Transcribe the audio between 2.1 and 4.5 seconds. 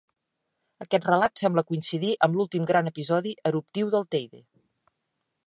amb l'últim gran episodi eruptiu del Teide.